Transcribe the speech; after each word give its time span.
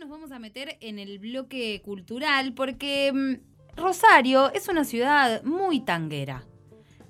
nos 0.00 0.08
vamos 0.08 0.32
a 0.32 0.38
meter 0.38 0.78
en 0.80 0.98
el 0.98 1.18
bloque 1.18 1.82
cultural 1.84 2.54
porque 2.54 3.12
mm, 3.12 3.76
Rosario 3.76 4.50
es 4.54 4.66
una 4.68 4.84
ciudad 4.84 5.42
muy 5.44 5.80
tanguera 5.80 6.46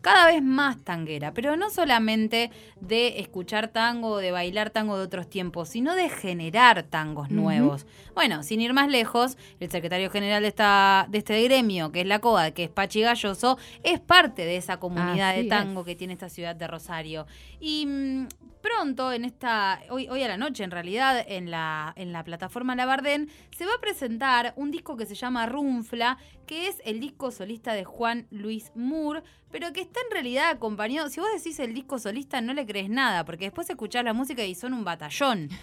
cada 0.01 0.27
vez 0.27 0.43
más 0.43 0.83
tanguera, 0.83 1.33
pero 1.33 1.57
no 1.57 1.71
solamente 1.71 2.51
de 2.81 3.21
escuchar 3.21 3.69
tango 3.69 4.09
o 4.09 4.17
de 4.17 4.33
bailar 4.33 4.71
tango 4.71 4.97
de 4.97 5.05
otros 5.05 5.29
tiempos, 5.29 5.69
sino 5.69 5.95
de 5.95 6.09
generar 6.09 6.85
tangos 6.85 7.31
nuevos. 7.31 7.87
Bueno, 8.15 8.43
sin 8.43 8.63
ir 8.63 8.73
más 8.73 8.89
lejos, 8.89 9.37
el 9.61 9.71
secretario 9.71 10.11
general 10.11 10.43
de, 10.43 10.49
esta, 10.49 11.07
de 11.11 11.19
este 11.19 11.43
gremio, 11.45 11.93
que 11.93 12.01
es 12.01 12.07
la 12.07 12.19
COA, 12.19 12.53
que 12.53 12.65
es 12.65 12.71
Pachi 12.71 13.03
Galloso, 13.03 13.59
es 13.85 14.01
parte 14.01 14.47
de 14.47 14.57
esa 14.57 14.79
comunidad 14.79 15.35
de 15.35 15.45
tango 15.45 15.85
que 15.85 15.95
tiene 15.95 16.15
esta 16.15 16.31
ciudad 16.31 16.57
de 16.57 16.67
Rosario. 16.67 17.27
Y 17.61 17.85
mm, 17.85 18.29
pronto, 18.61 19.13
en 19.13 19.25
esta, 19.25 19.81
hoy, 19.91 20.09
hoy 20.09 20.23
a 20.23 20.29
la 20.29 20.37
noche 20.37 20.65
en 20.65 20.71
realidad, 20.71 21.25
en 21.27 21.51
la, 21.51 21.93
en 21.97 22.13
la 22.13 22.25
plataforma 22.25 22.77
Labardén, 22.77 23.29
se 23.57 23.67
va 23.67 23.75
a 23.75 23.81
presentar 23.81 24.53
un 24.57 24.71
disco 24.71 24.97
que 24.97 25.07
se 25.07 25.15
llama 25.15 25.47
Runfla, 25.47 26.19
que 26.47 26.69
es 26.69 26.81
el 26.85 27.01
disco 27.01 27.31
solista 27.31 27.75
de 27.75 27.85
Juan 27.85 28.27
Luis 28.31 28.73
Moore, 28.75 29.23
pero 29.51 29.73
que 29.73 29.81
está 29.81 30.01
en 30.07 30.13
realidad 30.13 30.51
acompañado. 30.51 31.09
Si 31.09 31.21
vos 31.21 31.29
decís 31.35 31.59
el 31.61 31.75
disco 31.75 31.99
solista, 31.99 32.41
no 32.41 32.55
le 32.55 32.67
crees 32.67 32.89
nada, 32.89 33.25
porque 33.25 33.47
después 33.47 33.69
escuchás 33.71 34.05
la 34.05 34.13
música 34.13 34.45
y 34.45 34.55
son 34.55 34.75
un 34.75 34.85
batallón. 34.85 35.49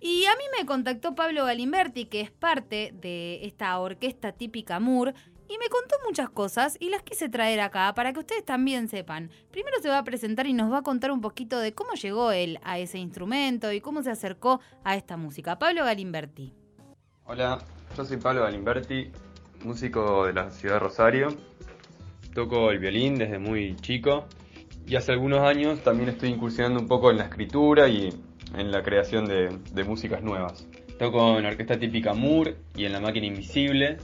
Y 0.00 0.26
a 0.26 0.36
mí 0.36 0.44
me 0.56 0.64
contactó 0.64 1.14
Pablo 1.16 1.44
Galimberti, 1.44 2.04
que 2.04 2.20
es 2.20 2.30
parte 2.30 2.92
de 2.94 3.44
esta 3.44 3.76
orquesta 3.80 4.30
típica 4.30 4.78
Moore, 4.78 5.14
y 5.48 5.56
me 5.58 5.68
contó 5.68 5.96
muchas 6.06 6.28
cosas 6.28 6.76
y 6.78 6.90
las 6.90 7.02
quise 7.02 7.28
traer 7.28 7.60
acá 7.60 7.92
para 7.94 8.12
que 8.12 8.20
ustedes 8.20 8.44
también 8.44 8.88
sepan. 8.88 9.30
Primero 9.50 9.80
se 9.80 9.88
va 9.88 9.98
a 9.98 10.04
presentar 10.04 10.46
y 10.46 10.52
nos 10.52 10.70
va 10.70 10.78
a 10.78 10.82
contar 10.82 11.10
un 11.10 11.20
poquito 11.20 11.58
de 11.58 11.72
cómo 11.72 11.94
llegó 11.94 12.32
él 12.32 12.60
a 12.62 12.78
ese 12.78 12.98
instrumento 12.98 13.72
y 13.72 13.80
cómo 13.80 14.02
se 14.02 14.10
acercó 14.10 14.60
a 14.84 14.96
esta 14.96 15.16
música. 15.16 15.58
Pablo 15.58 15.84
Galimberti. 15.84 16.52
Hola, 17.24 17.58
yo 17.96 18.04
soy 18.04 18.18
Pablo 18.18 18.42
Galimberti, 18.42 19.10
músico 19.64 20.26
de 20.26 20.34
la 20.34 20.50
ciudad 20.50 20.74
de 20.74 20.80
Rosario. 20.80 21.36
Toco 22.34 22.70
el 22.70 22.78
violín 22.78 23.16
desde 23.18 23.38
muy 23.38 23.74
chico 23.76 24.26
y 24.86 24.96
hace 24.96 25.12
algunos 25.12 25.40
años 25.40 25.82
también 25.82 26.10
estoy 26.10 26.28
incursionando 26.28 26.78
un 26.78 26.88
poco 26.88 27.10
en 27.10 27.18
la 27.18 27.24
escritura 27.24 27.88
y 27.88 28.10
en 28.54 28.70
la 28.70 28.82
creación 28.82 29.26
de, 29.26 29.58
de 29.72 29.84
músicas 29.84 30.22
nuevas. 30.22 30.66
Toco 30.98 31.38
en 31.38 31.44
la 31.44 31.50
orquesta 31.50 31.78
típica 31.78 32.12
Moore 32.12 32.56
y 32.76 32.84
en 32.84 32.92
la 32.92 33.00
máquina 33.00 33.26
invisible 33.26 33.98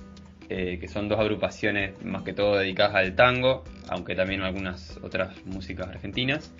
eh, 0.50 0.78
que 0.78 0.88
son 0.88 1.08
dos 1.08 1.18
agrupaciones 1.18 1.94
más 2.04 2.22
que 2.22 2.34
todo 2.34 2.56
dedicadas 2.58 2.96
al 2.96 3.14
tango, 3.16 3.64
aunque 3.88 4.14
también 4.14 4.42
algunas 4.42 4.98
otras 5.02 5.34
músicas 5.46 5.88
argentinas. 5.88 6.52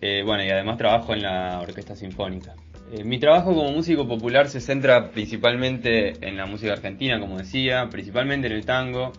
Eh, 0.00 0.22
bueno, 0.24 0.44
y 0.44 0.50
además 0.50 0.78
trabajo 0.78 1.14
en 1.14 1.22
la 1.22 1.60
Orquesta 1.60 1.96
Sinfónica. 1.96 2.54
Eh, 2.92 3.02
mi 3.02 3.18
trabajo 3.18 3.52
como 3.52 3.72
músico 3.72 4.06
popular 4.06 4.48
se 4.48 4.60
centra 4.60 5.10
principalmente 5.10 6.12
en 6.26 6.36
la 6.36 6.46
música 6.46 6.74
argentina, 6.74 7.18
como 7.18 7.38
decía, 7.38 7.88
principalmente 7.90 8.46
en 8.46 8.52
el 8.52 8.64
tango, 8.64 9.12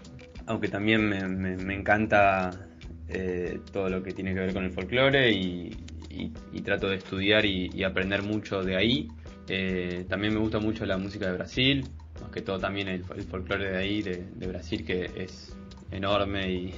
aunque 0.45 0.69
también 0.69 1.09
me, 1.09 1.73
encanta 1.73 2.51
todo 3.71 3.89
lo 3.89 4.01
que 4.01 4.11
tiene 4.11 4.33
que 4.33 4.39
ver 4.39 4.53
con 4.53 4.63
el 4.63 4.71
folclore 4.71 5.31
y, 5.31 5.71
trato 6.63 6.89
de 6.89 6.95
estudiar 6.95 7.45
y, 7.45 7.83
aprender 7.83 8.23
mucho 8.23 8.63
de 8.63 8.77
ahí. 8.77 9.07
también 10.07 10.33
me 10.33 10.39
gusta 10.39 10.59
mucho 10.59 10.85
la 10.85 10.97
música 10.97 11.27
de 11.27 11.33
Brasil, 11.33 11.85
más 12.21 12.31
que 12.31 12.41
todo 12.41 12.59
también 12.59 12.87
el, 12.87 13.03
folclore 13.03 13.71
de 13.71 13.77
ahí, 13.77 14.01
de, 14.01 14.47
Brasil, 14.47 14.85
que 14.85 15.11
es 15.15 15.55
enorme 15.91 16.73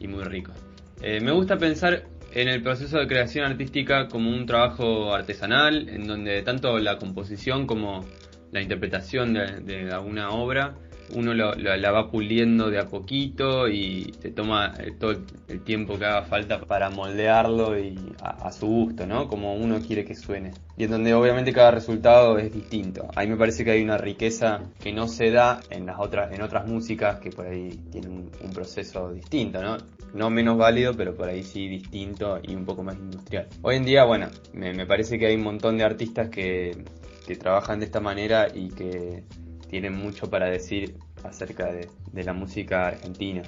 y, 0.00 0.08
muy 0.08 0.24
rico. 0.24 0.52
Eh, 1.00 1.20
me 1.20 1.32
gusta 1.32 1.56
pensar 1.56 2.04
en 2.32 2.48
el 2.48 2.62
proceso 2.62 2.98
de 2.98 3.06
creación 3.06 3.46
artística 3.46 4.08
como 4.08 4.30
un 4.30 4.44
trabajo 4.44 5.14
artesanal, 5.14 5.88
en 5.88 6.06
donde 6.06 6.42
tanto 6.42 6.78
la 6.78 6.98
composición 6.98 7.66
como 7.66 8.04
la 8.52 8.60
interpretación 8.60 9.32
de, 9.32 9.60
de 9.60 9.90
alguna 9.90 10.30
obra 10.30 10.74
uno 11.14 11.34
la 11.34 11.90
va 11.90 12.10
puliendo 12.10 12.70
de 12.70 12.78
a 12.78 12.88
poquito 12.88 13.68
y 13.68 14.12
te 14.20 14.30
toma 14.30 14.74
eh, 14.78 14.92
todo 14.98 15.12
el 15.48 15.60
tiempo 15.60 15.98
que 15.98 16.04
haga 16.04 16.22
falta 16.22 16.60
para 16.60 16.90
moldearlo 16.90 17.78
y 17.78 17.98
a, 18.20 18.50
su 18.52 18.66
gusto, 18.66 19.06
¿no? 19.06 19.28
Como 19.28 19.54
uno 19.54 19.80
quiere 19.80 20.04
que 20.04 20.14
suene. 20.14 20.52
Y 20.76 20.84
en 20.84 20.90
donde 20.90 21.14
obviamente 21.14 21.52
cada 21.52 21.70
resultado 21.70 22.38
es 22.38 22.52
distinto. 22.52 23.08
A 23.14 23.22
mí 23.22 23.28
me 23.28 23.36
parece 23.36 23.64
que 23.64 23.72
hay 23.72 23.82
una 23.82 23.98
riqueza 23.98 24.62
que 24.82 24.92
no 24.92 25.08
se 25.08 25.30
da 25.30 25.60
en 25.70 25.86
las 25.86 25.98
otras, 25.98 26.32
en 26.32 26.42
otras 26.42 26.66
músicas 26.66 27.20
que 27.20 27.30
por 27.30 27.46
ahí 27.46 27.70
tienen 27.90 28.30
un, 28.42 28.54
proceso 28.54 29.10
distinto, 29.12 29.60
¿no? 29.62 29.76
No 30.14 30.30
menos 30.30 30.56
válido, 30.56 30.94
pero 30.94 31.14
por 31.14 31.28
ahí 31.28 31.42
sí 31.42 31.68
distinto 31.68 32.38
y 32.40 32.54
un 32.54 32.64
poco 32.64 32.84
más 32.84 32.94
industrial. 32.94 33.48
Hoy 33.62 33.76
en 33.76 33.84
día, 33.84 34.04
bueno, 34.04 34.28
me, 34.52 34.72
me 34.72 34.86
parece 34.86 35.18
que 35.18 35.26
hay 35.26 35.34
un 35.34 35.42
montón 35.42 35.76
de 35.76 35.84
artistas 35.84 36.28
que, 36.28 36.84
que 37.26 37.36
trabajan 37.36 37.80
de 37.80 37.86
esta 37.86 38.00
manera 38.00 38.48
y 38.54 38.68
que 38.68 39.24
tienen 39.68 39.96
mucho 39.96 40.30
para 40.30 40.46
decir 40.46 40.96
acerca 41.22 41.72
de, 41.72 41.88
la 42.12 42.32
música 42.32 42.88
argentina. 42.88 43.42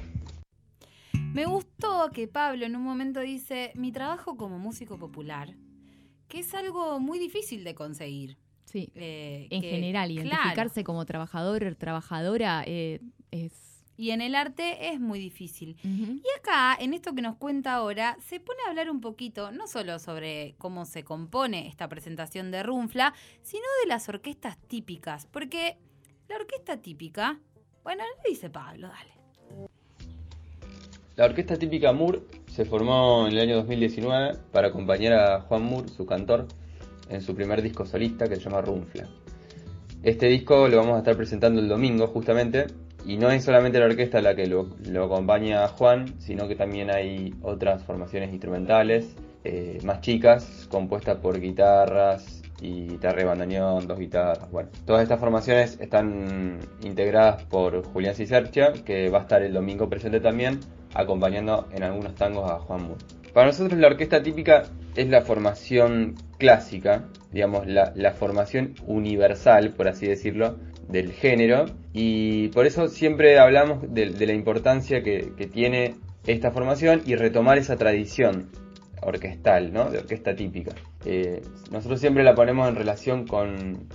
Me 1.33 1.45
gustó 1.45 2.11
que 2.13 2.29
Pablo 2.29 2.67
en 2.67 2.77
un 2.77 2.83
momento 2.83 3.21
dice, 3.21 3.73
mi 3.75 3.93
trabajo 3.93 4.37
como 4.37 4.59
músico 4.59 4.99
popular, 4.99 5.55
que 6.29 6.41
es 6.41 6.55
algo 6.55 6.99
muy 6.99 7.19
difícil 7.19 7.65
de 7.65 7.75
conseguir. 7.75 8.39
Sí, 8.65 8.91
eh, 8.95 9.47
en 9.51 9.63
general, 9.63 10.11
identificarse 10.11 10.83
como 10.83 11.05
trabajador, 11.05 11.75
trabajadora 11.77 12.65
eh, 12.67 13.01
es... 13.31 13.53
Y 13.99 14.11
en 14.11 14.21
el 14.21 14.35
arte 14.35 14.91
es 14.93 15.01
muy 15.01 15.19
difícil. 15.19 15.79
Y 15.83 16.23
acá, 16.39 16.77
en 16.79 16.93
esto 16.93 17.15
que 17.15 17.23
nos 17.23 17.37
cuenta 17.37 17.75
ahora, 17.75 18.19
se 18.21 18.41
pone 18.41 18.59
a 18.67 18.71
hablar 18.71 18.91
un 18.91 19.01
poquito, 19.01 19.53
no 19.53 19.67
solo 19.67 19.99
sobre 19.99 20.55
cómo 20.59 20.85
se 20.85 21.03
compone 21.03 21.67
esta 21.67 21.89
presentación 21.89 22.51
de 22.51 22.63
Runfla, 22.63 23.15
sino 23.41 23.65
de 23.83 23.89
las 23.89 24.11
orquestas 24.11 24.59
típicas, 24.69 25.27
porque 25.27 25.79
la 26.29 26.37
orquesta 26.37 26.77
típica. 26.81 27.39
Bueno, 27.83 28.03
le 28.25 28.31
dice 28.31 28.51
Pablo, 28.51 28.89
dale. 28.89 29.13
La 31.17 31.25
orquesta 31.25 31.57
típica 31.57 31.93
Moore 31.93 32.21
se 32.47 32.65
formó 32.65 33.27
en 33.27 33.33
el 33.33 33.41
año 33.41 33.57
2019 33.57 34.39
para 34.53 34.69
acompañar 34.69 35.15
a 35.15 35.41
Juan 35.43 35.63
Moore, 35.63 35.89
su 35.89 36.05
cantor, 36.05 36.47
en 37.09 37.23
su 37.23 37.35
primer 37.35 37.63
disco 37.63 37.87
solista 37.87 38.29
que 38.29 38.37
se 38.37 38.43
llama 38.43 38.61
Runfla. 38.61 39.09
Este 40.03 40.27
disco 40.27 40.69
lo 40.69 40.77
vamos 40.77 40.97
a 40.97 40.99
estar 40.99 41.17
presentando 41.17 41.61
el 41.61 41.69
domingo 41.69 42.07
justamente 42.09 42.67
y 43.07 43.17
no 43.17 43.31
es 43.31 43.45
solamente 43.45 43.79
la 43.79 43.87
orquesta 43.87 44.21
la 44.21 44.35
que 44.35 44.47
lo, 44.47 44.69
acompaña 45.05 45.65
a 45.65 45.69
Juan, 45.69 46.21
sino 46.21 46.49
que 46.49 46.57
también 46.57 46.91
hay 46.91 47.35
otras 47.41 47.83
formaciones 47.85 48.31
instrumentales 48.31 49.17
eh, 49.45 49.79
más 49.85 50.01
chicas, 50.01 50.67
compuestas 50.69 51.19
por 51.19 51.41
guitarras, 51.41 52.36
y 52.61 52.89
guitarra 52.89 53.25
bandoneón, 53.25 53.87
dos 53.87 53.99
guitarras. 53.99 54.51
Bueno, 54.51 54.71
todas 54.85 55.03
estas 55.03 55.21
formaciones 55.21 55.79
están 55.81 56.59
integradas 56.83 57.43
por 57.45 57.85
Julián 57.85 58.15
Cicercia, 58.15 58.73
que 58.85 59.09
va 59.11 59.19
a 59.19 59.23
estar 59.23 59.43
el 59.43 59.53
domingo 59.53 59.89
presente 59.89 60.21
también, 60.21 60.61
acompañando 60.95 61.69
en 61.73 61.83
algunos 61.83 62.15
tangos 62.15 62.51
a 62.51 62.59
Juan 62.59 62.83
Moore. 62.83 63.05
Para 63.33 63.49
nosotros 63.49 63.79
la 63.79 63.89
orquesta 63.89 64.23
típica 64.23 64.63
es 64.95 65.09
la 65.09 65.21
formación 65.21 66.15
clásica, 66.39 67.05
digamos, 67.33 67.67
la, 67.67 68.13
formación 68.13 68.75
universal, 68.87 69.75
por 69.77 69.89
así 69.89 70.07
decirlo, 70.07 70.57
del 70.89 71.13
género, 71.13 71.67
y 71.93 72.49
por 72.49 72.65
eso 72.65 72.89
siempre 72.89 73.39
hablamos 73.39 73.93
de, 73.93 74.07
la 74.27 74.33
importancia 74.33 75.03
que, 75.03 75.33
que 75.37 75.47
tiene 75.47 75.97
esta 76.27 76.51
formación 76.51 77.03
y 77.05 77.15
retomar 77.17 77.59
esa 77.59 77.77
tradición 77.77 78.49
orquestal, 79.03 79.73
¿no? 79.73 79.91
De 79.91 79.99
orquesta 79.99 80.35
típica. 80.35 80.73
Eh, 81.05 81.43
nosotros 81.71 82.01
siempre 82.01 82.25
la 82.25 82.35
ponemos 82.35 82.69
en 82.69 82.77
relación 82.77 83.27
con, 83.27 83.89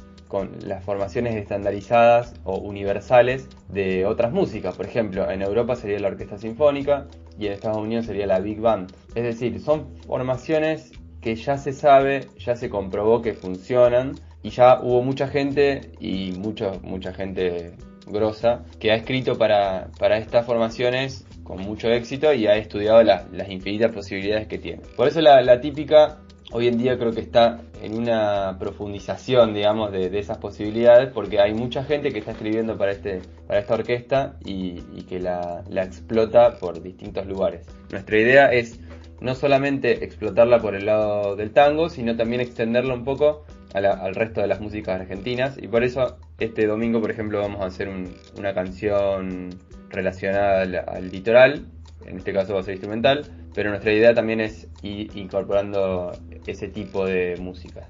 las 0.66 0.81
formaciones 0.85 1.35
estandarizadas 1.35 2.35
o 2.45 2.57
universales 2.57 3.50
de 3.67 4.06
otras 4.06 4.31
músicas. 4.31 4.78
Por 4.78 4.85
ejemplo, 4.85 5.29
en 5.29 5.41
Europa 5.41 5.75
sería 5.75 6.00
la 6.00 6.07
orquesta 6.07 6.38
sinfónica 6.38 7.07
y 7.38 7.47
en 7.47 7.51
Estados 7.51 7.79
Unidos 7.79 8.06
sería 8.06 8.28
la 8.28 8.39
Big 8.39 8.62
Band. 8.62 8.94
Es 9.13 9.23
decir, 9.23 9.59
son 9.59 9.94
formaciones 10.07 10.94
que 11.19 11.35
ya 11.35 11.57
se 11.57 11.73
sabe, 11.73 12.29
ya 12.39 12.56
se 12.56 12.69
comprobó 12.69 13.22
que 13.22 13.33
funcionan 13.33 14.13
y 14.41 14.51
ya 14.51 14.79
hubo 14.81 15.03
mucha 15.03 15.28
gente 15.28 15.91
y 16.00 16.31
mucho, 16.31 16.80
mucha 16.81 17.13
gente 17.13 17.74
grosa 18.07 18.63
que 18.80 18.92
ha 18.92 18.95
escrito 18.95 19.38
para, 19.38 19.89
para 20.00 20.18
estas 20.18 20.45
formaciones 20.45 21.25
con 21.51 21.63
mucho 21.63 21.89
éxito 21.89 22.33
y 22.33 22.48
ha 22.48 22.56
estudiado 22.56 23.03
las 23.03 23.50
infinitas 23.50 23.92
posibilidades 23.92 24.48
que 24.48 24.57
tiene. 24.57 24.83
Por 24.95 25.09
eso 25.09 25.19
la, 25.19 25.59
típica 25.59 26.19
hoy 26.53 26.69
en 26.69 26.77
día 26.77 26.98
creo 26.98 27.12
que 27.12 27.19
está 27.19 27.59
en 27.81 27.98
una 27.98 28.56
profundización, 28.57 29.53
digamos, 29.53 29.92
de, 29.92 30.18
esas 30.18 30.38
posibilidades, 30.38 31.12
porque 31.12 31.42
hay 31.42 31.53
mucha 31.53 31.83
gente 31.83 32.13
que 32.13 32.19
está 32.19 32.31
escribiendo 32.31 32.77
para, 32.77 32.94
este, 32.94 33.19
esta 33.50 33.74
orquesta 33.74 34.38
y, 34.45 34.75
que 35.09 35.19
la, 35.19 35.65
explota 35.75 36.57
por 36.57 36.81
distintos 36.81 37.25
lugares. 37.25 37.68
Nuestra 37.92 38.18
idea 38.18 38.53
es 38.53 38.80
no 39.19 39.36
solamente 39.36 40.06
explotarla 40.06 40.59
por 40.59 40.74
el 40.74 40.86
lado 40.86 41.36
del 41.36 41.51
tango, 41.51 41.89
sino 41.89 42.15
también 42.15 42.39
extenderla 42.39 42.94
un 42.94 43.03
poco 43.03 43.44
al 43.74 44.15
resto 44.15 44.39
de 44.39 44.48
las 44.48 44.62
músicas 44.62 45.01
argentinas, 45.01 45.57
y 45.62 45.68
por 45.68 45.83
eso 45.83 46.15
este 46.39 46.65
domingo, 46.65 47.01
por 47.01 47.12
ejemplo, 47.12 47.42
vamos 47.42 47.59
a 47.59 47.65
hacer 47.65 47.89
una 48.38 48.53
canción 48.53 49.50
relacionada 49.91 50.61
al, 50.61 51.11
litoral, 51.11 51.65
en 52.05 52.17
este 52.17 52.33
caso 52.33 52.53
va 52.53 52.61
a 52.61 52.63
ser 52.63 52.75
instrumental, 52.75 53.25
pero 53.53 53.69
nuestra 53.69 53.93
idea 53.93 54.13
también 54.13 54.41
es 54.41 54.67
ir 54.81 55.15
incorporando 55.15 56.11
ese 56.45 56.67
tipo 56.67 57.05
de 57.05 57.38
música. 57.39 57.88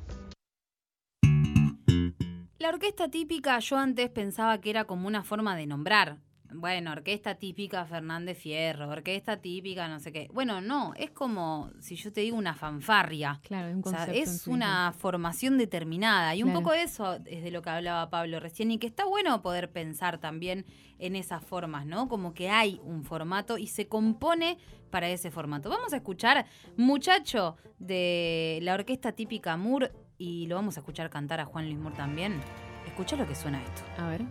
La 2.60 2.70
orquesta 2.70 3.10
típica 3.10 3.58
yo 3.60 3.78
antes 3.78 4.10
pensaba 4.10 4.62
que 4.62 4.70
era 4.70 4.86
como 4.86 5.08
una 5.08 5.24
forma 5.24 5.56
de 5.56 5.66
nombrar 5.66 6.18
bueno, 6.54 6.92
orquesta 6.92 7.36
típica 7.36 7.86
Fernández 7.86 8.38
Fierro, 8.38 8.90
orquesta 8.90 9.38
típica 9.38 9.88
no 9.88 10.00
sé 10.00 10.12
qué. 10.12 10.30
Bueno, 10.34 10.62
no, 10.62 10.94
es 10.96 11.12
como 11.12 11.72
si 11.80 11.96
yo 11.96 12.12
te 12.12 12.22
digo 12.22 12.38
una 12.38 12.54
fanfarria. 12.54 13.40
Claro, 13.44 13.70
es 13.70 13.76
un 13.76 13.82
concepto. 13.82 14.12
es 14.12 14.48
una 14.48 14.94
formación 14.98 15.58
determinada. 15.58 16.36
Y 16.36 16.44
un 16.44 16.54
poco 16.54 16.74
eso 16.74 17.18
es 17.26 17.44
de 17.44 17.52
lo 17.52 17.62
que 17.62 17.70
hablaba 17.70 18.10
Pablo 18.10 18.40
recién 18.40 18.72
y 18.72 18.78
que 18.78 18.88
está 18.88 19.06
bueno 19.06 19.42
poder 19.42 19.72
pensar 19.72 20.20
también 20.20 20.66
en 21.00 21.16
esas 21.16 21.44
formas, 21.44 21.86
¿no? 21.86 22.08
Como 22.08 22.34
que 22.34 22.50
hay 22.50 22.80
un 22.84 23.04
formato 23.04 23.58
y 23.58 23.68
se 23.68 23.88
compone 23.88 24.58
para 24.90 25.10
ese 25.10 25.32
formato. 25.32 25.70
Vamos 25.70 25.94
a 25.94 25.98
escuchar 25.98 26.46
Muchacho 26.78 27.58
de 27.80 28.60
la 28.62 28.76
orquesta 28.76 29.14
típica 29.14 29.58
Moore 29.58 29.92
y 30.18 30.46
lo 30.48 30.56
vamos 30.56 30.78
a 30.78 30.82
escuchar 30.82 31.10
cantar 31.10 31.40
a 31.40 31.46
Juan 31.46 31.66
Luis 31.66 31.80
Moore 31.80 31.96
también. 31.96 32.40
Escucha 32.86 33.16
lo 33.16 33.28
que 33.28 33.36
suena 33.36 33.62
esto. 33.64 33.82
A 33.98 34.10
ver. 34.10 34.22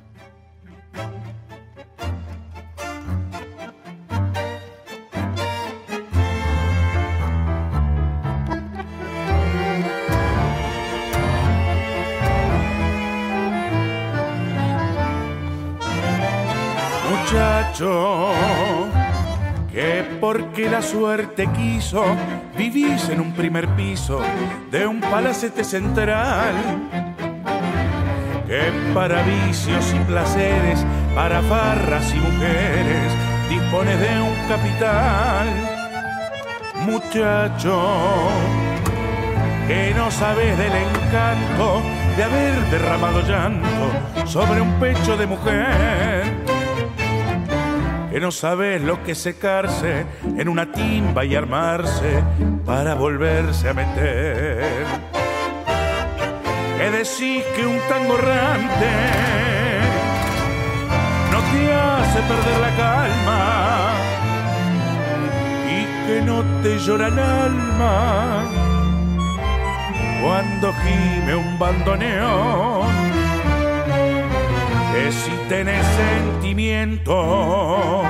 Muchacho 17.10 18.34
que 19.72 20.04
porque 20.20 20.68
la 20.68 20.82
suerte 20.82 21.48
quiso 21.56 22.04
vivís 22.56 23.08
en 23.08 23.20
un 23.20 23.32
primer 23.32 23.68
piso 23.76 24.20
de 24.70 24.86
un 24.86 25.00
palacete 25.00 25.64
central 25.64 26.54
que 28.46 28.72
para 28.92 29.22
vicios 29.22 29.94
y 29.94 29.98
placeres, 30.00 30.84
para 31.14 31.40
farras 31.42 32.12
y 32.12 32.18
mujeres 32.18 33.12
dispone 33.48 33.96
de 33.96 34.20
un 34.20 34.34
capital. 34.48 35.46
Muchacho 36.84 38.28
que 39.68 39.92
no 39.94 40.10
sabes 40.10 40.58
del 40.58 40.72
encanto 40.72 41.82
de 42.16 42.24
haber 42.24 42.54
derramado 42.70 43.20
llanto 43.22 44.26
sobre 44.26 44.60
un 44.60 44.72
pecho 44.80 45.16
de 45.16 45.26
mujer 45.26 46.49
que 48.10 48.18
no 48.18 48.32
sabes 48.32 48.82
lo 48.82 49.02
que 49.04 49.14
secarse 49.14 50.04
en 50.36 50.48
una 50.48 50.72
timba 50.72 51.24
y 51.24 51.36
armarse 51.36 52.22
para 52.66 52.94
volverse 52.94 53.68
a 53.68 53.74
meter. 53.74 54.84
Que 56.76 56.90
decís 56.90 57.44
que 57.54 57.66
un 57.66 57.78
tango 57.88 58.14
errante 58.18 58.90
no 61.30 61.38
te 61.52 61.72
hace 61.72 62.20
perder 62.20 62.60
la 62.60 62.76
calma 62.76 63.92
y 65.68 66.06
que 66.06 66.22
no 66.22 66.42
te 66.62 66.78
llora 66.78 67.08
el 67.08 67.18
alma 67.18 68.44
cuando 70.22 70.72
gime 70.74 71.34
un 71.36 71.58
bandoneón 71.58 72.99
que 74.92 75.12
si 75.12 75.30
tenés 75.48 75.86
sentimiento, 75.86 78.02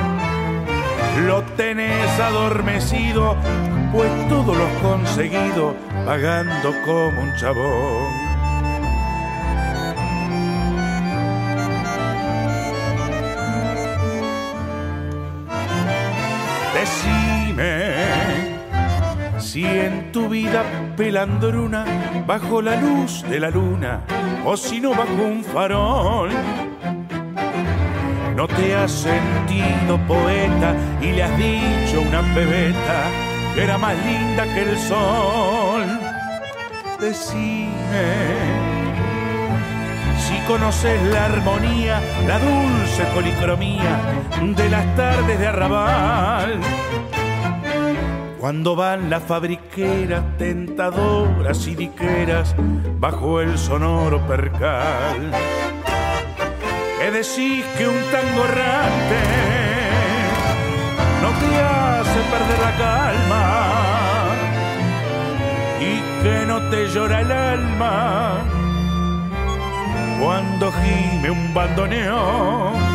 lo 1.26 1.42
tenés 1.56 2.18
adormecido, 2.18 3.36
pues 3.92 4.10
todo 4.28 4.54
lo 4.54 4.66
has 4.66 4.82
conseguido 4.82 5.74
pagando 6.06 6.74
como 6.84 7.22
un 7.22 7.34
chabón. 7.36 8.29
Si 19.50 19.64
en 19.64 20.12
tu 20.12 20.28
vida 20.28 20.62
pelandruna, 20.96 21.84
bajo 22.24 22.62
la 22.62 22.76
luz 22.76 23.24
de 23.28 23.40
la 23.40 23.50
luna, 23.50 24.02
o 24.44 24.56
si 24.56 24.80
no 24.80 24.90
bajo 24.90 25.24
un 25.24 25.42
farol, 25.42 26.30
no 28.36 28.46
te 28.46 28.76
has 28.76 28.92
sentido 28.92 29.98
poeta 30.06 30.72
y 31.02 31.10
le 31.10 31.24
has 31.24 31.36
dicho 31.36 32.00
una 32.00 32.22
pebeta 32.32 33.10
que 33.52 33.64
era 33.64 33.76
más 33.76 33.96
linda 34.04 34.44
que 34.44 34.62
el 34.62 34.78
sol. 34.78 35.98
Decime 37.00 38.60
si 40.28 40.38
conoces 40.46 41.02
la 41.08 41.24
armonía, 41.24 42.00
la 42.28 42.38
dulce 42.38 43.02
policromía 43.12 43.98
de 44.54 44.68
las 44.70 44.94
tardes 44.94 45.40
de 45.40 45.46
arrabal. 45.48 46.60
Cuando 48.40 48.74
van 48.74 49.10
las 49.10 49.22
fabriqueras 49.22 50.38
tentadoras 50.38 51.66
y 51.66 51.74
diqueras 51.74 52.54
bajo 52.98 53.42
el 53.42 53.58
sonoro 53.58 54.26
percal 54.26 55.30
que 56.98 57.10
decís 57.10 57.62
que 57.76 57.86
un 57.86 58.00
tango 58.10 58.44
errante 58.44 59.20
no 61.20 61.28
te 61.38 61.60
hace 61.60 62.20
perder 62.32 62.58
la 62.64 62.76
calma 62.78 63.70
y 65.80 66.22
que 66.22 66.46
no 66.46 66.62
te 66.70 66.88
llora 66.88 67.20
el 67.20 67.32
alma 67.32 68.38
cuando 70.18 70.72
gime 70.72 71.30
un 71.30 71.52
bandoneón. 71.52 72.90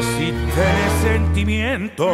Que 0.00 0.06
si 0.06 0.32
tenés 0.32 0.92
sentimiento, 1.02 2.06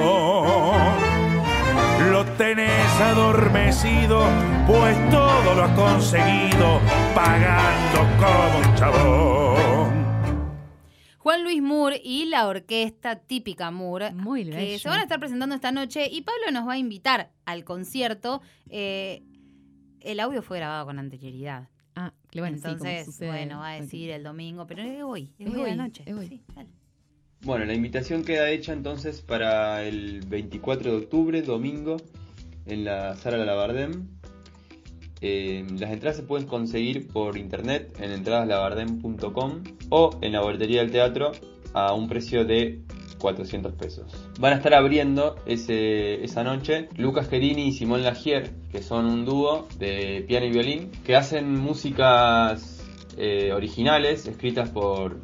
lo 2.10 2.24
tenés 2.36 3.00
adormecido, 3.00 4.24
pues 4.66 4.96
todo 5.08 5.54
lo 5.54 5.62
has 5.62 5.78
conseguido 5.78 6.80
pagando 7.14 8.00
como 8.18 8.58
un 8.58 8.74
chabón. 8.74 10.36
Juan 11.18 11.44
Luis 11.44 11.62
Moore 11.62 12.00
y 12.02 12.24
la 12.24 12.48
orquesta 12.48 13.20
típica 13.20 13.70
Moore, 13.70 14.10
Muy 14.14 14.50
que 14.50 14.80
se 14.80 14.88
van 14.88 14.98
a 14.98 15.02
estar 15.02 15.20
presentando 15.20 15.54
esta 15.54 15.70
noche 15.70 16.08
y 16.10 16.22
Pablo 16.22 16.50
nos 16.50 16.66
va 16.66 16.72
a 16.72 16.78
invitar 16.78 17.30
al 17.44 17.62
concierto. 17.62 18.42
Eh, 18.68 19.22
el 20.00 20.18
audio 20.18 20.42
fue 20.42 20.58
grabado 20.58 20.86
con 20.86 20.98
anterioridad. 20.98 21.68
Ah, 21.94 22.12
bueno, 22.34 22.56
entonces, 22.56 23.16
bueno, 23.20 23.60
va 23.60 23.70
a 23.70 23.80
decir 23.80 24.10
el 24.10 24.24
domingo, 24.24 24.66
pero 24.66 24.82
es 24.82 25.04
hoy, 25.04 25.32
es, 25.38 25.54
hoy, 25.54 25.70
la 25.70 25.76
noche. 25.76 26.04
Bueno, 27.42 27.64
la 27.64 27.74
invitación 27.74 28.24
queda 28.24 28.50
hecha 28.50 28.72
entonces 28.72 29.20
para 29.20 29.84
el 29.84 30.20
24 30.26 30.90
de 30.90 30.96
octubre, 30.96 31.42
domingo, 31.42 31.96
en 32.66 32.84
la 32.84 33.14
Sala 33.16 33.44
Labardem. 33.44 34.08
Eh, 35.20 35.64
las 35.78 35.90
entradas 35.90 36.16
se 36.16 36.22
pueden 36.22 36.46
conseguir 36.46 37.08
por 37.08 37.38
internet 37.38 37.96
en 38.00 38.10
entradaslabardem.com 38.10 39.62
o 39.90 40.18
en 40.20 40.32
la 40.32 40.42
boletería 40.42 40.80
del 40.80 40.90
teatro 40.90 41.32
a 41.72 41.94
un 41.94 42.08
precio 42.08 42.44
de 42.44 42.82
400 43.18 43.72
pesos. 43.74 44.12
Van 44.38 44.52
a 44.52 44.56
estar 44.56 44.74
abriendo 44.74 45.36
ese, 45.46 46.22
esa 46.24 46.42
noche 46.42 46.88
Lucas 46.96 47.28
Gerini 47.28 47.68
y 47.68 47.72
Simón 47.72 48.02
Lagier, 48.02 48.50
que 48.70 48.82
son 48.82 49.06
un 49.06 49.24
dúo 49.24 49.66
de 49.78 50.24
piano 50.26 50.46
y 50.46 50.50
violín, 50.50 50.90
que 51.04 51.16
hacen 51.16 51.58
músicas 51.58 52.84
eh, 53.16 53.52
originales 53.52 54.26
escritas 54.26 54.68
por, 54.70 55.18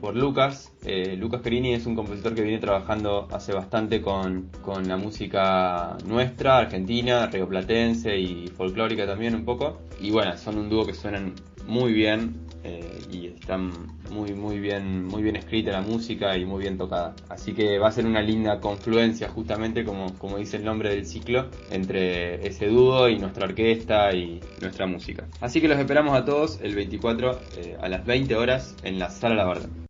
por 0.00 0.16
Lucas. 0.16 0.72
Eh, 0.84 1.16
Lucas 1.16 1.40
Perini 1.40 1.74
es 1.74 1.86
un 1.86 1.94
compositor 1.94 2.34
que 2.34 2.42
viene 2.42 2.58
trabajando 2.58 3.28
hace 3.30 3.52
bastante 3.52 4.00
con, 4.00 4.50
la 4.86 4.96
música 4.96 5.96
nuestra, 6.06 6.58
argentina, 6.58 7.26
rioplatense 7.26 8.18
y 8.18 8.48
folclórica 8.48 9.06
también 9.06 9.34
un 9.34 9.44
poco. 9.44 9.78
Y 10.00 10.10
bueno, 10.10 10.36
son 10.36 10.58
un 10.58 10.68
dúo 10.68 10.86
que 10.86 10.94
suenan 10.94 11.34
muy 11.66 11.92
bien 11.92 12.34
eh, 12.64 13.00
y 13.10 13.26
están 13.26 13.70
muy 14.10 14.32
muy 14.32 14.58
bien 14.58 15.04
muy 15.04 15.22
bien 15.22 15.36
escrita 15.36 15.70
la 15.70 15.82
música 15.82 16.36
y 16.36 16.44
muy 16.44 16.62
bien 16.62 16.78
tocada. 16.78 17.14
Así 17.28 17.52
que 17.52 17.78
va 17.78 17.88
a 17.88 17.92
ser 17.92 18.06
una 18.06 18.22
linda 18.22 18.60
confluencia 18.60 19.28
justamente 19.28 19.84
como, 19.84 20.14
como 20.18 20.38
dice 20.38 20.56
el 20.56 20.64
nombre 20.64 20.90
del 20.90 21.06
ciclo 21.06 21.50
entre 21.70 22.46
ese 22.46 22.68
dúo 22.68 23.08
y 23.08 23.18
nuestra 23.18 23.46
orquesta 23.46 24.12
y 24.14 24.40
nuestra 24.60 24.86
música. 24.86 25.26
Así 25.40 25.60
que 25.60 25.68
los 25.68 25.78
esperamos 25.78 26.14
a 26.14 26.24
todos 26.24 26.60
el 26.62 26.74
24 26.74 27.40
eh, 27.58 27.76
a 27.80 27.88
las 27.88 28.04
20 28.06 28.34
horas 28.36 28.74
en 28.82 28.98
la 28.98 29.10
Sala 29.10 29.34
La 29.34 29.44
Barda 29.44 29.87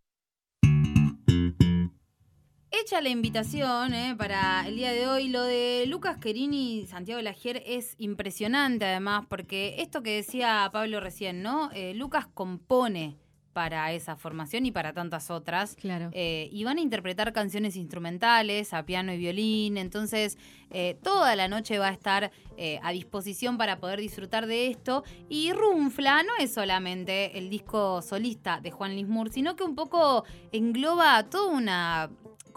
hecha 2.89 3.01
la 3.01 3.09
invitación 3.09 3.93
eh, 3.93 4.15
para 4.17 4.67
el 4.67 4.75
día 4.75 4.91
de 4.91 5.07
hoy. 5.07 5.27
Lo 5.27 5.43
de 5.43 5.85
Lucas 5.85 6.17
Querini 6.17 6.79
y 6.79 6.87
Santiago 6.87 7.21
Lagier 7.21 7.61
es 7.67 7.93
impresionante 7.99 8.83
además, 8.83 9.27
porque 9.29 9.75
esto 9.77 10.01
que 10.01 10.15
decía 10.15 10.67
Pablo 10.73 10.99
recién, 10.99 11.43
¿no? 11.43 11.69
Eh, 11.71 11.93
Lucas 11.93 12.25
compone 12.33 13.15
para 13.53 13.91
esa 13.91 14.15
formación 14.15 14.65
y 14.65 14.71
para 14.71 14.93
tantas 14.93 15.29
otras. 15.29 15.75
Claro. 15.75 16.09
Eh, 16.13 16.49
y 16.51 16.63
van 16.63 16.77
a 16.77 16.81
interpretar 16.81 17.33
canciones 17.33 17.75
instrumentales 17.75 18.73
a 18.73 18.85
piano 18.85 19.13
y 19.13 19.17
violín. 19.17 19.77
Entonces, 19.77 20.37
eh, 20.71 20.97
toda 21.03 21.35
la 21.35 21.47
noche 21.47 21.77
va 21.77 21.89
a 21.89 21.91
estar 21.91 22.31
eh, 22.57 22.79
a 22.81 22.91
disposición 22.91 23.57
para 23.57 23.79
poder 23.79 23.99
disfrutar 23.99 24.47
de 24.47 24.67
esto. 24.67 25.03
Y 25.27 25.51
Runfla 25.51 26.23
no 26.23 26.31
es 26.39 26.53
solamente 26.53 27.37
el 27.37 27.49
disco 27.49 28.01
solista 28.01 28.61
de 28.61 28.71
Juan 28.71 28.95
Lismur, 28.95 29.29
sino 29.29 29.55
que 29.55 29.63
un 29.63 29.75
poco 29.75 30.23
engloba 30.51 31.23
toda 31.23 31.51
una 31.51 32.09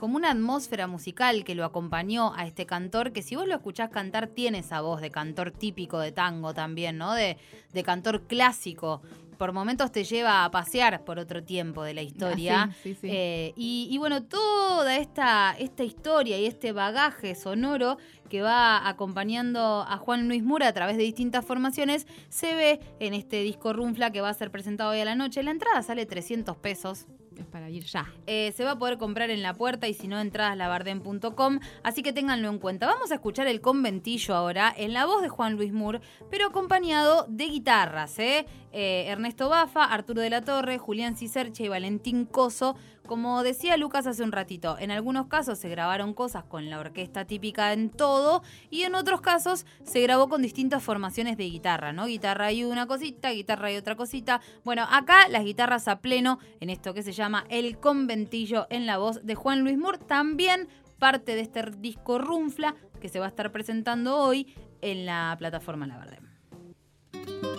como 0.03 0.17
una 0.17 0.33
atmósfera 0.33 0.89
musical 0.89 1.45
que 1.45 1.55
lo 1.55 1.65
acompañó 1.65 2.35
a 2.35 2.45
este 2.45 2.67
cantor, 2.67 3.13
que 3.13 3.23
si 3.23 3.37
vos 3.37 3.47
lo 3.47 3.55
escuchás 3.55 3.89
cantar, 3.89 4.27
tiene 4.27 4.59
esa 4.59 4.81
voz 4.81 5.01
de 5.01 5.13
cantor 5.13 5.53
típico 5.53 6.01
de 6.01 6.11
tango 6.11 6.53
también, 6.55 6.99
¿no? 6.99 7.15
De, 7.15 7.37
de 7.73 7.83
cantor 7.85 8.23
clásico 8.23 9.01
por 9.43 9.53
momentos 9.53 9.91
te 9.91 10.05
lleva 10.05 10.45
a 10.45 10.51
pasear 10.53 11.05
por 11.05 11.19
otro 11.19 11.43
tiempo 11.43 11.83
de 11.83 11.95
la 11.95 12.03
historia. 12.03 12.71
Ah, 12.71 12.75
eh, 12.85 13.53
y, 13.57 13.99
bueno, 13.99 14.23
toda 14.23 14.97
esta, 14.97 15.57
esta 15.59 15.83
historia 15.83 16.39
y 16.39 16.47
este 16.47 16.71
bagaje 16.71 17.35
sonoro 17.35 17.99
que 18.33 18.41
va 18.41 18.89
acompañando 18.89 19.85
a 19.87 19.99
Juan 19.99 20.27
Luis 20.27 20.43
Mura 20.43 20.67
a 20.67 20.73
través 20.73 20.97
de 20.97 21.03
distintas 21.03 21.45
formaciones 21.45 22.07
se 22.31 22.55
ve 22.55 22.81
en 22.99 23.12
este 23.12 23.43
disco 23.43 23.75
Runfla 23.75 24.11
que 24.11 24.23
va 24.23 24.31
a 24.31 24.35
ser 24.35 24.51
presentado 24.51 24.93
hoy 24.93 25.01
a 25.01 25.05
la 25.05 25.15
noche. 25.15 25.43
La 25.43 25.51
entrada 25.51 25.83
sale 25.83 26.07
300 26.07 26.57
pesos, 26.57 27.09
es 27.37 27.45
para 27.45 27.69
ir 27.69 27.85
ya. 27.85 28.11
Eh, 28.27 28.55
se 28.57 28.65
va 28.65 28.71
a 28.71 28.79
poder 28.79 28.97
comprar 28.97 29.29
en 29.29 29.43
la 29.43 29.53
puerta 29.53 29.87
y 29.87 29.93
si 29.93 30.09
no, 30.09 30.19
entradas 30.19 30.57
labarden.com. 30.57 31.61
Así 31.83 32.03
que 32.03 32.15
ténganlo 32.15 32.49
en 32.49 32.59
cuenta. 32.59 32.87
Vamos 32.87 33.11
a 33.12 33.17
escuchar 33.17 33.49
el 33.49 33.61
conventillo 33.61 34.35
ahora 34.35 34.73
en 34.75 34.95
la 34.95 35.05
voz 35.05 35.21
de 35.21 35.29
Juan 35.29 35.57
Luis 35.57 35.75
Moore, 35.75 36.01
pero 36.31 36.47
acompañado 36.47 37.27
de 37.29 37.45
guitarras. 37.45 38.19
¿eh? 38.19 38.47
Eh, 38.73 39.09
Ernesto 39.09 39.51
Bafa, 39.51 39.85
Arturo 39.85 40.23
de 40.23 40.31
la 40.31 40.41
Torre, 40.41 40.79
Julián 40.79 41.17
Cicerche 41.17 41.65
y 41.65 41.69
Valentín 41.69 42.25
Coso 42.25 42.77
como 43.07 43.43
decía 43.43 43.77
Lucas 43.77 44.07
hace 44.07 44.23
un 44.23 44.33
ratito, 44.33 44.77
en 44.79 44.91
algunos 44.91 45.27
casos 45.27 45.59
se 45.59 45.69
grabaron 45.69 46.15
cosas 46.15 46.45
con 46.45 46.71
la 46.71 46.79
orquesta 46.79 47.25
típica 47.25 47.73
en 47.73 47.91
todo 47.91 48.43
y 48.71 48.83
en 48.83 48.95
otros 48.95 49.21
casos 49.21 49.67
se 49.85 50.01
grabó 50.01 50.29
con 50.29 50.43
distintas 50.43 50.83
formaciones 50.83 51.37
de 51.37 51.45
guitarra, 51.45 51.93
¿no? 51.93 52.07
Guitarra 52.07 52.53
y 52.53 52.65
una 52.65 52.87
cosita, 52.87 53.31
guitarra 53.31 53.73
y 53.73 53.77
otra 53.77 53.97
cosita. 53.97 54.41
Bueno, 54.65 54.87
acá 54.91 55.29
las 55.29 55.45
guitarras 55.45 55.89
a 55.89 56.01
pleno 56.01 56.39
en 56.61 56.71
esto 56.71 56.95
que 56.95 57.03
se 57.03 57.13
llama 57.13 57.45
El 57.49 57.79
Conventillo 57.79 58.67
en 58.71 58.87
la 58.87 58.99
voz 58.99 59.25
de 59.25 59.35
Juan 59.35 59.61
Luis 59.61 59.79
Moore, 59.79 59.99
también 59.99 60.69
parte 60.99 61.35
de 61.35 61.41
este 61.41 61.63
disco 61.79 62.19
Runfla 62.19 62.77
que 63.01 63.09
se 63.09 63.19
va 63.19 63.27
a 63.27 63.29
estar 63.29 63.51
presentando 63.51 64.17
hoy 64.19 64.55
en 64.81 65.07
la 65.07 65.35
plataforma 65.39 65.87
La 65.87 65.99
Verde. 65.99 67.52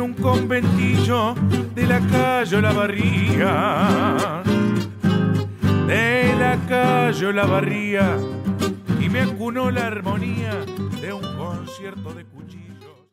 Un 0.00 0.14
conventillo 0.14 1.34
de 1.74 1.86
la 1.86 2.00
calle 2.00 2.60
La 2.60 2.72
Barría, 2.72 4.42
de 5.86 6.34
la 6.38 6.56
calle 6.68 7.32
La 7.32 7.46
Barría, 7.46 8.16
y 9.00 9.08
me 9.08 9.20
acunó 9.20 9.70
la 9.70 9.86
armonía 9.86 10.64
de 11.00 11.12
un 11.12 11.22
concierto 11.36 12.14
de. 12.14 12.29